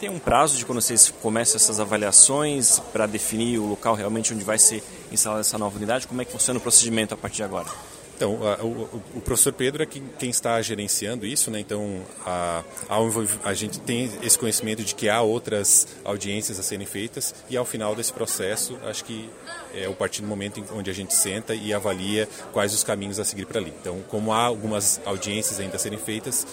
Tem 0.00 0.08
um 0.08 0.18
prazo 0.18 0.56
de 0.56 0.66
quando 0.66 0.80
vocês 0.80 1.12
começam 1.22 1.56
essas 1.56 1.80
avaliações 1.80 2.78
para 2.92 3.06
definir 3.06 3.58
o 3.58 3.66
local 3.66 3.94
realmente 3.94 4.34
onde 4.34 4.44
vai 4.44 4.58
ser 4.58 4.82
instalada 5.10 5.40
essa 5.40 5.56
nova 5.56 5.76
unidade? 5.76 6.06
Como 6.06 6.20
é 6.20 6.24
que 6.24 6.32
funciona 6.32 6.58
o 6.58 6.62
procedimento 6.62 7.14
a 7.14 7.16
partir 7.16 7.36
de 7.36 7.42
agora? 7.44 7.68
Então, 8.16 8.38
a, 8.46 8.62
o, 8.62 9.02
o, 9.16 9.20
professor 9.20 9.52
Pedro 9.52 9.82
é 9.82 9.86
quem, 9.86 10.02
quem, 10.18 10.30
está 10.30 10.60
gerenciando 10.62 11.26
isso, 11.26 11.50
né? 11.50 11.58
Então, 11.58 12.02
a, 12.24 12.62
a, 12.88 13.48
a, 13.48 13.54
gente 13.54 13.80
tem 13.80 14.08
esse 14.22 14.38
conhecimento 14.38 14.84
de 14.84 14.94
que 14.94 15.08
há 15.08 15.20
outras 15.20 15.88
audiências 16.04 16.60
a 16.60 16.62
serem 16.62 16.86
feitas 16.86 17.34
e 17.50 17.56
ao 17.56 17.64
final 17.64 17.94
desse 17.96 18.12
processo, 18.12 18.78
acho 18.84 19.04
que 19.04 19.28
é 19.74 19.88
o 19.88 19.94
partir 19.94 20.22
do 20.22 20.28
momento 20.28 20.64
onde 20.72 20.90
a 20.90 20.94
gente 20.94 21.12
senta 21.12 21.54
e 21.54 21.74
avalia 21.74 22.28
quais 22.52 22.72
os 22.72 22.84
caminhos 22.84 23.18
a 23.18 23.24
seguir 23.24 23.46
para 23.46 23.58
ali. 23.58 23.72
Então, 23.80 24.00
como 24.08 24.32
há 24.32 24.44
algumas 24.44 25.00
audiências 25.04 25.58
ainda 25.58 25.74
a 25.74 25.78
serem 25.78 25.98
feitas, 25.98 26.46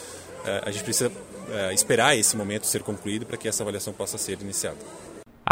eh, 0.44 0.64
a 0.66 0.72
gente 0.72 0.84
precisa 0.84 1.12
eh, 1.52 1.74
esperar 1.74 2.18
esse 2.18 2.36
momento 2.36 2.66
ser 2.66 2.82
concluído 2.82 3.26
para 3.26 3.38
que 3.38 3.48
essa 3.48 3.62
avaliação 3.62 3.94
possa 3.94 4.18
ser 4.18 4.42
iniciada. 4.42 4.78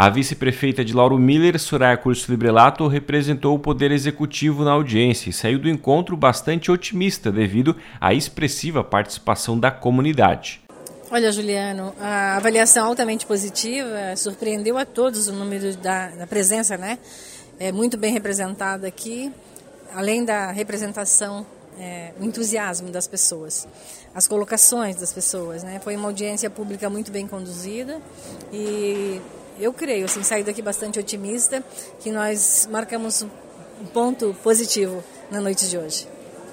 A 0.02 0.08
vice-prefeita 0.08 0.82
de 0.82 0.94
Lauro 0.94 1.18
Miller, 1.18 1.60
Soraya 1.60 1.94
Curso 1.94 2.30
Librelato, 2.30 2.88
representou 2.88 3.54
o 3.54 3.58
Poder 3.58 3.90
Executivo 3.92 4.64
na 4.64 4.70
audiência 4.70 5.28
e 5.28 5.32
saiu 5.32 5.58
do 5.58 5.68
encontro 5.68 6.16
bastante 6.16 6.70
otimista 6.70 7.30
devido 7.30 7.76
à 8.00 8.14
expressiva 8.14 8.82
participação 8.82 9.58
da 9.58 9.70
comunidade. 9.70 10.62
Olha, 11.10 11.30
Juliano, 11.30 11.92
a 12.00 12.38
avaliação 12.38 12.86
altamente 12.86 13.26
positiva 13.26 14.16
surpreendeu 14.16 14.78
a 14.78 14.86
todos 14.86 15.28
o 15.28 15.34
número 15.34 15.76
da, 15.76 16.08
da 16.08 16.26
presença, 16.26 16.78
né? 16.78 16.98
É 17.58 17.70
muito 17.70 17.98
bem 17.98 18.10
representada 18.10 18.86
aqui, 18.86 19.30
além 19.94 20.24
da 20.24 20.50
representação, 20.50 21.44
é, 21.78 22.14
o 22.18 22.24
entusiasmo 22.24 22.90
das 22.90 23.06
pessoas, 23.06 23.68
as 24.14 24.26
colocações 24.26 24.96
das 24.96 25.12
pessoas, 25.12 25.62
né? 25.62 25.78
Foi 25.84 25.94
uma 25.94 26.08
audiência 26.08 26.48
pública 26.48 26.88
muito 26.88 27.12
bem 27.12 27.26
conduzida 27.26 28.00
e 28.50 29.20
eu 29.60 29.72
creio, 29.72 30.06
assim, 30.06 30.22
saí 30.22 30.42
daqui 30.42 30.62
bastante 30.62 30.98
otimista 30.98 31.62
que 32.00 32.10
nós 32.10 32.68
marcamos 32.70 33.22
um 33.22 33.86
ponto 33.92 34.34
positivo 34.42 35.04
na 35.30 35.40
noite 35.40 35.68
de 35.68 35.76
hoje. 35.76 36.08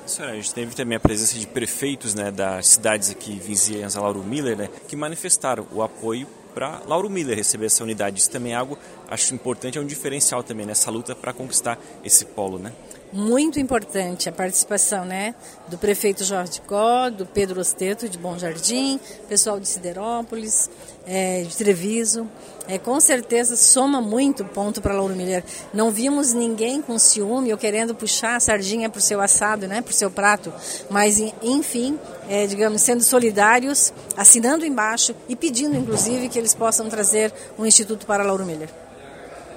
Senhora, 0.06 0.34
a 0.34 0.36
gente 0.36 0.54
teve 0.54 0.76
também 0.76 0.96
a 0.96 1.00
presença 1.00 1.38
de 1.38 1.46
prefeitos 1.46 2.14
né, 2.14 2.32
das 2.32 2.68
cidades 2.68 3.10
aqui 3.10 3.38
vizinhas 3.38 3.98
a 3.98 4.02
Lauro 4.02 4.24
Miller, 4.24 4.56
né, 4.58 4.70
que 4.88 4.96
manifestaram 4.96 5.68
o 5.74 5.82
apoio 5.82 6.28
para 6.54 6.82
Lauro 6.88 7.10
Miller 7.10 7.38
receber 7.38 7.68
essa 7.68 7.84
unidade. 7.84 8.20
Isso 8.20 8.32
também 8.32 8.54
é 8.54 8.56
algo, 8.56 8.80
acho 9.08 9.36
importante, 9.36 9.78
é 9.78 9.82
um 9.82 9.86
diferencial 9.86 10.42
também 10.42 10.66
nessa 10.66 10.90
luta 10.90 11.14
para 11.14 11.34
conquistar 11.34 11.78
esse 12.04 12.26
polo, 12.26 12.58
né? 12.58 12.74
Muito 13.12 13.60
importante 13.60 14.28
a 14.28 14.32
participação 14.32 15.06
né, 15.06 15.34
do 15.68 15.78
prefeito 15.78 16.24
Jorge 16.24 16.62
Có, 16.62 17.10
do 17.10 17.26
Pedro 17.26 17.62
Osteto 17.62 18.10
de 18.10 18.18
Bom 18.18 18.38
Jardim, 18.38 19.00
pessoal 19.30 19.60
de 19.60 19.68
Siderópolis, 19.68 20.70
é, 21.06 21.44
de 21.44 21.56
Treviso. 21.56 22.30
É, 22.68 22.78
com 22.78 23.00
certeza 23.00 23.56
soma 23.56 24.02
muito 24.02 24.44
ponto 24.44 24.82
para 24.82 24.94
Lauro 24.94 25.16
Miller. 25.16 25.42
Não 25.74 25.90
vimos 25.90 26.34
ninguém 26.34 26.82
com 26.82 27.00
ciúme 27.00 27.52
ou 27.52 27.58
querendo 27.58 27.96
puxar 27.96 28.36
a 28.36 28.40
sardinha 28.42 28.90
para 28.90 29.00
o 29.00 29.02
seu 29.02 29.22
assado, 29.22 29.68
né, 29.68 29.82
para 29.82 29.92
o 29.92 29.94
seu 29.94 30.12
prato, 30.12 30.54
mas 30.90 31.18
enfim, 31.42 31.98
é, 32.28 32.46
digamos, 32.46 32.82
sendo 32.82 33.04
solidários, 33.04 33.94
assinando 34.18 34.66
embaixo 34.66 35.16
e 35.30 35.36
pedindo, 35.36 35.78
inclusive, 35.78 36.28
que 36.28 36.38
eles 36.38 36.54
possam 36.54 36.90
trazer 36.90 37.34
um 37.58 37.66
instituto 37.66 38.06
para 38.06 38.24
Lauro 38.24 38.46
Miller. 38.46 38.70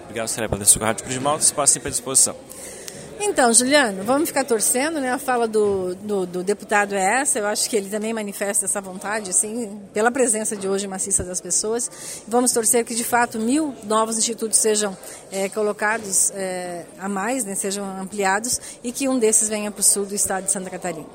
Obrigado, 0.04 0.28
Sérgio, 0.28 0.50
pela 0.50 0.64
sua 0.64 0.86
rádio 0.86 1.04
Cruz 1.04 1.18
de 1.18 1.24
Malta, 1.24 1.44
espaço 1.44 1.72
sempre 1.74 1.88
à 1.88 1.90
disposição. 1.90 2.34
Então, 3.22 3.52
Juliano, 3.52 4.02
vamos 4.02 4.28
ficar 4.30 4.44
torcendo, 4.44 4.98
né? 4.98 5.12
A 5.12 5.18
fala 5.18 5.46
do, 5.46 5.94
do, 5.94 6.26
do, 6.26 6.42
deputado 6.42 6.94
é 6.94 7.20
essa. 7.20 7.38
Eu 7.38 7.46
acho 7.46 7.68
que 7.68 7.76
ele 7.76 7.90
também 7.90 8.14
manifesta 8.14 8.64
essa 8.64 8.80
vontade, 8.80 9.28
assim, 9.28 9.78
pela 9.92 10.10
presença 10.10 10.56
de 10.56 10.66
hoje 10.66 10.88
maciça 10.88 11.22
das 11.22 11.38
pessoas. 11.38 12.22
Vamos 12.26 12.50
torcer 12.50 12.82
que, 12.82 12.94
de 12.94 13.04
fato, 13.04 13.38
mil 13.38 13.74
novos 13.84 14.16
institutos 14.16 14.56
sejam 14.56 14.96
é, 15.30 15.50
colocados 15.50 16.30
é, 16.34 16.86
a 16.98 17.10
mais, 17.10 17.44
né? 17.44 17.54
Sejam 17.54 17.84
ampliados 18.00 18.58
e 18.82 18.90
que 18.90 19.06
um 19.06 19.18
desses 19.18 19.50
venha 19.50 19.70
para 19.70 19.80
o 19.80 19.84
sul 19.84 20.06
do 20.06 20.14
estado 20.14 20.44
de 20.44 20.50
Santa 20.50 20.70
Catarina. 20.70 21.06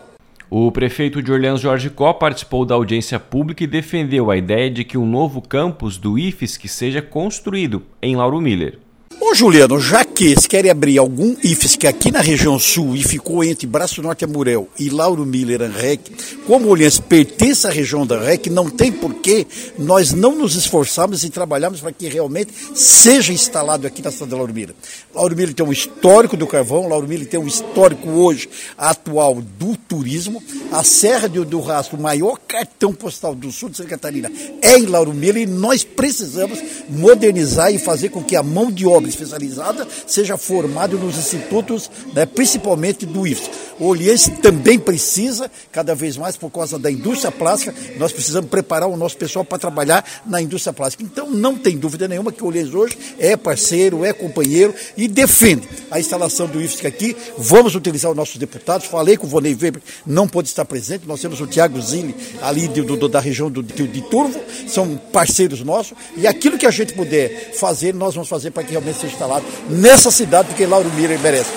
O 0.47 0.71
prefeito 0.71 1.23
de 1.23 1.31
Orleans, 1.31 1.59
Jorge 1.59 1.89
Có, 1.89 2.13
participou 2.13 2.65
da 2.65 2.75
audiência 2.75 3.19
pública 3.19 3.63
e 3.63 3.67
defendeu 3.67 4.29
a 4.29 4.37
ideia 4.37 4.69
de 4.69 4.83
que 4.83 4.95
um 4.95 5.05
novo 5.07 5.41
campus 5.41 5.97
do 5.97 6.19
IFES 6.19 6.59
seja 6.67 7.01
construído 7.01 7.81
em 7.99 8.15
Lauro 8.15 8.39
Miller. 8.39 8.84
Juliano, 9.33 9.79
já 9.79 10.03
que 10.03 10.39
se 10.39 10.47
querem 10.47 10.69
abrir 10.69 10.97
algum 10.97 11.35
IFES 11.43 11.77
aqui 11.87 12.11
na 12.11 12.21
região 12.21 12.59
sul 12.59 12.95
e 12.95 13.03
ficou 13.03 13.43
entre 13.43 13.65
Braço 13.65 14.01
Norte 14.01 14.25
Amurel 14.25 14.67
e 14.77 14.89
Lauro 14.89 15.25
Miller 15.25 15.61
Anrec, 15.61 16.11
como 16.45 16.67
Olhanense 16.67 17.01
pertence 17.01 17.65
à 17.65 17.69
região 17.69 18.05
da 18.05 18.15
Anrec, 18.15 18.49
não 18.49 18.69
tem 18.69 18.91
porquê 18.91 19.47
nós 19.79 20.11
não 20.11 20.35
nos 20.35 20.55
esforçarmos 20.55 21.23
e 21.23 21.29
trabalharmos 21.29 21.79
para 21.79 21.91
que 21.91 22.07
realmente 22.07 22.51
seja 22.75 23.33
instalado 23.33 23.87
aqui 23.87 24.01
na 24.01 24.11
cidade 24.11 24.31
de 24.31 24.35
Lauro 24.35 24.53
Miller. 24.53 24.75
Lauro 25.13 25.35
Miller 25.35 25.53
tem 25.53 25.65
um 25.65 25.71
histórico 25.71 26.37
do 26.37 26.45
carvão, 26.45 26.87
Lauro 26.87 27.07
Miller 27.07 27.27
tem 27.27 27.39
um 27.39 27.47
histórico 27.47 28.09
hoje 28.09 28.49
atual 28.77 29.41
do 29.41 29.75
turismo. 29.75 30.43
A 30.71 30.83
Serra 30.83 31.27
do, 31.27 31.45
do 31.45 31.61
Rastro, 31.61 31.97
o 31.97 32.01
maior 32.01 32.37
cartão 32.47 32.93
postal 32.93 33.33
do 33.33 33.51
sul 33.51 33.69
de 33.69 33.77
Santa 33.77 33.89
Catarina, 33.89 34.31
é 34.61 34.77
em 34.77 34.85
Lauro 34.85 35.13
Miller 35.13 35.43
e 35.43 35.45
nós 35.45 35.83
precisamos 35.83 36.59
modernizar 36.89 37.73
e 37.73 37.79
fazer 37.79 38.09
com 38.09 38.23
que 38.23 38.35
a 38.35 38.43
mão 38.43 38.71
de 38.71 38.85
obra 38.85 39.14
especializada 39.15 39.87
seja 40.05 40.37
formado 40.37 40.97
nos 40.97 41.17
institutos, 41.17 41.89
né, 42.13 42.25
principalmente 42.25 43.05
do 43.05 43.25
IFES. 43.25 43.49
O 43.79 43.87
Oliense 43.87 44.31
também 44.31 44.79
precisa, 44.79 45.51
cada 45.71 45.93
vez 45.93 46.15
mais 46.15 46.37
por 46.37 46.49
causa 46.49 46.79
da 46.79 46.89
indústria 46.89 47.31
plástica, 47.31 47.73
nós 47.97 48.11
precisamos 48.11 48.49
preparar 48.49 48.87
o 48.87 48.95
nosso 48.95 49.17
pessoal 49.17 49.43
para 49.43 49.57
trabalhar 49.57 50.05
na 50.25 50.41
indústria 50.41 50.71
plástica. 50.71 51.03
Então, 51.03 51.29
não 51.29 51.57
tem 51.57 51.77
dúvida 51.77 52.07
nenhuma 52.07 52.31
que 52.31 52.43
o 52.43 52.47
Oliense 52.47 52.75
hoje 52.75 52.97
é 53.19 53.35
parceiro, 53.35 54.05
é 54.05 54.13
companheiro 54.13 54.73
e 54.95 55.07
defende 55.07 55.67
a 55.91 55.99
instalação 55.99 56.47
do 56.47 56.61
IFES 56.61 56.85
aqui. 56.85 57.15
Vamos 57.37 57.75
utilizar 57.75 58.11
os 58.11 58.17
nossos 58.17 58.37
deputados. 58.37 58.87
Falei 58.87 59.17
com 59.17 59.27
o 59.27 59.29
Vonei 59.29 59.53
Weber, 59.53 59.81
não 60.05 60.27
pôde 60.27 60.47
estar 60.47 60.65
presente. 60.65 61.07
Nós 61.07 61.21
temos 61.21 61.41
o 61.41 61.47
Tiago 61.47 61.81
Zilli, 61.81 62.15
ali 62.41 62.67
do, 62.67 63.09
da 63.09 63.19
região 63.19 63.49
do, 63.49 63.61
de, 63.61 63.87
de 63.87 64.01
Turvo, 64.09 64.39
são 64.67 64.95
parceiros 65.11 65.61
nossos. 65.61 65.97
E 66.15 66.27
aquilo 66.27 66.57
que 66.57 66.65
a 66.65 66.71
gente 66.71 66.93
puder 66.93 67.53
fazer, 67.55 67.93
nós 67.93 68.13
vamos 68.15 68.29
fazer 68.29 68.51
para 68.51 68.63
que 68.63 68.71
realmente 68.71 68.99
seja 69.05 69.13
instalado 69.13 69.45
nessa 69.69 70.11
cidade, 70.11 70.49
porque 70.49 70.65
Lauro 70.65 70.89
Miller 70.91 71.19
merece. 71.19 71.51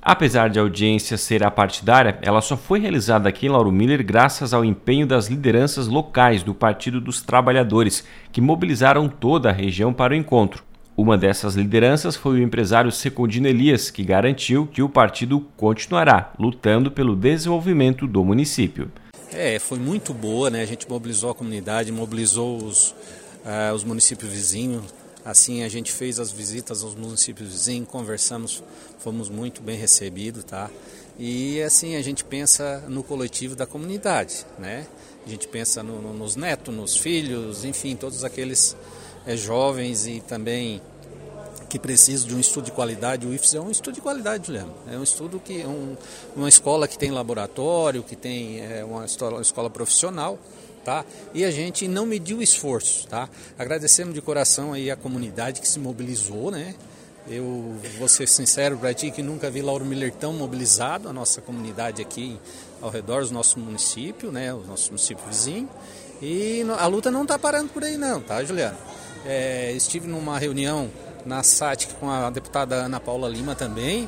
Apesar 0.00 0.50
de 0.50 0.58
a 0.58 0.62
audiência 0.62 1.16
ser 1.16 1.42
apartidária, 1.42 2.18
ela 2.20 2.42
só 2.42 2.58
foi 2.58 2.78
realizada 2.78 3.28
aqui 3.28 3.46
em 3.46 3.48
Lauro 3.48 3.72
Miller 3.72 4.04
graças 4.04 4.52
ao 4.52 4.62
empenho 4.62 5.06
das 5.06 5.28
lideranças 5.28 5.88
locais 5.88 6.42
do 6.42 6.54
Partido 6.54 7.00
dos 7.00 7.22
Trabalhadores, 7.22 8.04
que 8.30 8.40
mobilizaram 8.40 9.08
toda 9.08 9.48
a 9.48 9.52
região 9.52 9.94
para 9.94 10.12
o 10.12 10.16
encontro. 10.16 10.62
Uma 10.94 11.16
dessas 11.16 11.54
lideranças 11.54 12.16
foi 12.16 12.34
o 12.34 12.42
empresário 12.42 12.92
Secundino 12.92 13.48
Elias, 13.48 13.90
que 13.90 14.04
garantiu 14.04 14.66
que 14.66 14.82
o 14.82 14.88
partido 14.88 15.40
continuará 15.56 16.32
lutando 16.38 16.90
pelo 16.90 17.16
desenvolvimento 17.16 18.06
do 18.06 18.22
município. 18.22 18.92
É, 19.32 19.58
foi 19.58 19.78
muito 19.78 20.12
boa, 20.14 20.50
né? 20.50 20.62
A 20.62 20.66
gente 20.66 20.88
mobilizou 20.88 21.30
a 21.30 21.34
comunidade, 21.34 21.90
mobilizou 21.90 22.58
os, 22.58 22.90
uh, 22.90 23.74
os 23.74 23.82
municípios 23.82 24.30
vizinhos, 24.30 24.84
Assim 25.24 25.62
a 25.62 25.68
gente 25.68 25.90
fez 25.90 26.20
as 26.20 26.30
visitas 26.30 26.82
aos 26.82 26.94
municípios 26.94 27.50
vizinhos, 27.50 27.88
conversamos, 27.88 28.62
fomos 28.98 29.30
muito 29.30 29.62
bem 29.62 29.78
recebidos, 29.78 30.44
tá? 30.44 30.70
E 31.18 31.62
assim 31.62 31.96
a 31.96 32.02
gente 32.02 32.22
pensa 32.24 32.84
no 32.88 33.02
coletivo 33.02 33.56
da 33.56 33.66
comunidade, 33.66 34.44
né? 34.58 34.86
A 35.24 35.28
gente 35.28 35.48
pensa 35.48 35.82
no, 35.82 36.02
no, 36.02 36.12
nos 36.12 36.36
netos, 36.36 36.74
nos 36.74 36.96
filhos, 36.96 37.64
enfim, 37.64 37.96
todos 37.96 38.22
aqueles 38.22 38.76
é, 39.26 39.34
jovens 39.34 40.06
e 40.06 40.20
também 40.20 40.82
que 41.70 41.78
precisam 41.78 42.28
de 42.28 42.34
um 42.34 42.40
estudo 42.40 42.66
de 42.66 42.72
qualidade. 42.72 43.26
O 43.26 43.32
IFES 43.32 43.54
é 43.54 43.60
um 43.60 43.70
estudo 43.70 43.94
de 43.94 44.00
qualidade, 44.00 44.46
Juliano. 44.46 44.74
É 44.92 44.98
um 44.98 45.02
estudo 45.02 45.40
que 45.40 45.64
um, 45.64 45.96
uma 46.36 46.48
escola 46.48 46.86
que 46.86 46.98
tem 46.98 47.10
laboratório, 47.10 48.02
que 48.02 48.14
tem 48.14 48.60
é, 48.60 48.84
uma, 48.84 49.06
escola, 49.06 49.36
uma 49.36 49.42
escola 49.42 49.70
profissional 49.70 50.38
tá? 50.84 51.04
E 51.32 51.44
a 51.44 51.50
gente 51.50 51.88
não 51.88 52.06
mediu 52.06 52.42
esforço, 52.42 53.06
tá? 53.08 53.28
Agradecemos 53.58 54.14
de 54.14 54.20
coração 54.20 54.72
aí 54.72 54.90
a 54.90 54.96
comunidade 54.96 55.60
que 55.60 55.68
se 55.68 55.78
mobilizou, 55.78 56.50
né? 56.50 56.74
Eu 57.26 57.74
vou 57.98 58.06
ser 58.06 58.28
sincero 58.28 58.76
para 58.76 58.92
ti 58.92 59.10
que 59.10 59.22
nunca 59.22 59.50
vi 59.50 59.62
Lauro 59.62 59.84
Miller 59.84 60.12
tão 60.12 60.34
mobilizado, 60.34 61.08
a 61.08 61.12
nossa 61.12 61.40
comunidade 61.40 62.02
aqui 62.02 62.38
ao 62.82 62.90
redor 62.90 63.24
do 63.24 63.32
nosso 63.32 63.58
município, 63.58 64.30
né, 64.30 64.52
o 64.52 64.60
nosso 64.60 64.90
município 64.90 65.24
vizinho. 65.26 65.68
E 66.20 66.62
a 66.78 66.86
luta 66.86 67.10
não 67.10 67.22
está 67.22 67.38
parando 67.38 67.70
por 67.70 67.82
aí 67.82 67.96
não, 67.96 68.20
tá, 68.20 68.44
Juliano? 68.44 68.76
É, 69.24 69.72
estive 69.72 70.06
numa 70.06 70.38
reunião 70.38 70.90
na 71.24 71.42
SATIC 71.42 71.94
com 71.94 72.10
a 72.10 72.28
deputada 72.28 72.76
Ana 72.76 73.00
Paula 73.00 73.26
Lima 73.26 73.54
também, 73.54 74.06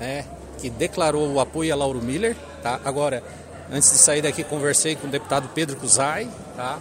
né, 0.00 0.24
que 0.58 0.70
declarou 0.70 1.30
o 1.30 1.40
apoio 1.40 1.70
a 1.70 1.76
Lauro 1.76 2.00
Miller. 2.00 2.34
Tá? 2.62 2.80
Agora, 2.82 3.22
antes 3.70 3.90
de 3.90 3.98
sair 3.98 4.22
daqui, 4.22 4.44
conversei 4.44 4.96
com 4.96 5.06
o 5.06 5.10
deputado 5.10 5.48
Pedro 5.54 5.76
Cusai, 5.76 6.28
tá? 6.56 6.78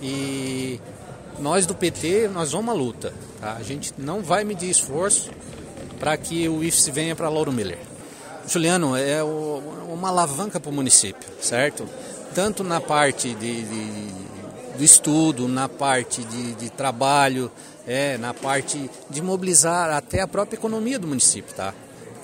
e 0.00 0.80
nós 1.38 1.66
do 1.66 1.74
PT, 1.74 2.28
nós 2.28 2.52
vamos 2.52 2.74
à 2.74 2.76
luta. 2.76 3.12
Tá? 3.40 3.54
A 3.54 3.62
gente 3.62 3.92
não 3.98 4.22
vai 4.22 4.44
medir 4.44 4.70
esforço 4.70 5.30
para 5.98 6.16
que 6.16 6.48
o 6.48 6.62
IFES 6.62 6.88
venha 6.88 7.16
para 7.16 7.28
Lauro 7.28 7.52
Miller. 7.52 7.78
Juliano, 8.46 8.94
é 8.94 9.22
uma 9.22 10.08
alavanca 10.08 10.60
para 10.60 10.70
o 10.70 10.72
município, 10.72 11.26
certo? 11.40 11.88
Tanto 12.34 12.62
na 12.62 12.80
parte 12.80 13.34
de, 13.34 13.62
de, 13.62 14.12
do 14.76 14.84
estudo, 14.84 15.48
na 15.48 15.66
parte 15.66 16.22
de, 16.24 16.54
de 16.54 16.68
trabalho, 16.68 17.50
é, 17.86 18.18
na 18.18 18.34
parte 18.34 18.90
de 19.08 19.22
mobilizar 19.22 19.90
até 19.90 20.20
a 20.20 20.28
própria 20.28 20.56
economia 20.56 20.98
do 20.98 21.06
município, 21.06 21.54
tá? 21.54 21.72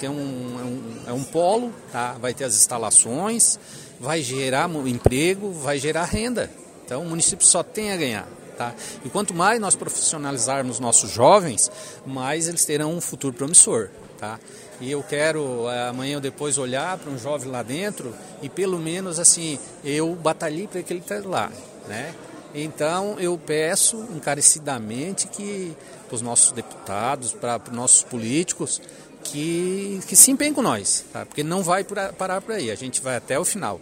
Que 0.00 0.06
é 0.06 0.10
um, 0.10 0.16
é 0.16 0.64
um, 0.64 0.82
é 1.08 1.12
um 1.12 1.22
polo, 1.22 1.72
tá? 1.92 2.14
Vai 2.14 2.34
ter 2.34 2.44
as 2.44 2.56
instalações, 2.56 3.58
vai 4.00 4.22
gerar 4.22 4.68
emprego, 4.86 5.52
vai 5.52 5.78
gerar 5.78 6.04
renda. 6.04 6.50
Então 6.84 7.02
o 7.02 7.06
município 7.06 7.46
só 7.46 7.62
tem 7.62 7.92
a 7.92 7.96
ganhar. 7.96 8.26
Tá? 8.56 8.74
E 9.04 9.08
quanto 9.08 9.32
mais 9.32 9.58
nós 9.60 9.74
profissionalizarmos 9.74 10.78
nossos 10.80 11.10
jovens, 11.10 11.70
mais 12.04 12.48
eles 12.48 12.64
terão 12.64 12.92
um 12.92 13.00
futuro 13.00 13.32
promissor. 13.32 13.88
Tá? 14.18 14.38
E 14.80 14.90
eu 14.90 15.02
quero 15.02 15.66
eh, 15.70 15.88
amanhã 15.88 16.16
ou 16.16 16.20
depois 16.20 16.58
olhar 16.58 16.98
para 16.98 17.10
um 17.10 17.18
jovem 17.18 17.50
lá 17.50 17.62
dentro 17.62 18.14
e 18.42 18.48
pelo 18.48 18.78
menos 18.78 19.18
assim, 19.18 19.58
eu 19.84 20.14
batalhei 20.14 20.66
para 20.66 20.82
que 20.82 20.92
ele 20.92 21.00
esteja 21.00 21.26
lá. 21.28 21.50
Né? 21.88 22.14
Então 22.54 23.16
eu 23.18 23.38
peço 23.38 23.96
encarecidamente 24.14 25.28
que 25.28 25.74
os 26.10 26.20
nossos 26.20 26.52
deputados, 26.52 27.32
para 27.32 27.60
os 27.66 27.72
nossos 27.74 28.02
políticos, 28.02 28.82
que, 29.24 30.00
que 30.06 30.16
se 30.16 30.30
empenhem 30.30 30.54
com 30.54 30.62
nós, 30.62 31.04
tá? 31.12 31.24
porque 31.24 31.42
não 31.42 31.62
vai 31.62 31.84
parar 31.84 32.40
por 32.40 32.54
aí, 32.54 32.70
a 32.70 32.74
gente 32.74 33.00
vai 33.00 33.16
até 33.16 33.38
o 33.38 33.44
final. 33.44 33.80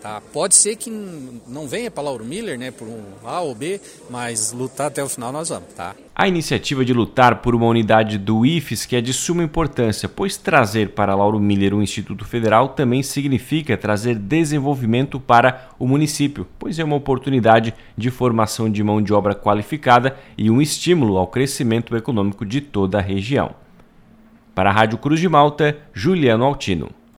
Tá? 0.00 0.22
Pode 0.32 0.54
ser 0.54 0.76
que 0.76 0.90
não 0.90 1.68
venha 1.68 1.90
para 1.90 2.02
Lauro 2.02 2.24
Miller, 2.24 2.58
né, 2.58 2.70
por 2.70 2.88
um 2.88 3.02
A 3.22 3.40
ou 3.40 3.54
B, 3.54 3.78
mas 4.08 4.50
lutar 4.50 4.86
até 4.86 5.04
o 5.04 5.08
final 5.08 5.30
nós 5.30 5.50
vamos, 5.50 5.74
tá? 5.74 5.94
A 6.14 6.26
iniciativa 6.26 6.82
de 6.86 6.94
lutar 6.94 7.42
por 7.42 7.54
uma 7.54 7.66
unidade 7.66 8.16
do 8.16 8.46
IFES 8.46 8.86
que 8.86 8.96
é 8.96 9.02
de 9.02 9.12
suma 9.12 9.42
importância, 9.42 10.08
pois 10.08 10.38
trazer 10.38 10.90
para 10.90 11.14
Lauro 11.14 11.38
Miller 11.38 11.74
um 11.74 11.82
instituto 11.82 12.24
federal 12.24 12.70
também 12.70 13.02
significa 13.02 13.76
trazer 13.76 14.14
desenvolvimento 14.14 15.20
para 15.20 15.68
o 15.78 15.86
município, 15.86 16.46
pois 16.58 16.78
é 16.78 16.84
uma 16.84 16.96
oportunidade 16.96 17.74
de 17.94 18.10
formação 18.10 18.70
de 18.70 18.82
mão 18.82 19.02
de 19.02 19.12
obra 19.12 19.34
qualificada 19.34 20.16
e 20.36 20.50
um 20.50 20.62
estímulo 20.62 21.18
ao 21.18 21.26
crescimento 21.26 21.94
econômico 21.94 22.46
de 22.46 22.62
toda 22.62 22.96
a 22.96 23.02
região. 23.02 23.54
Para 24.60 24.68
a 24.68 24.74
Rádio 24.74 24.98
Cruz 24.98 25.18
de 25.18 25.26
Malta, 25.26 25.74
Juliano 25.96 26.44
Altino. 26.44 26.99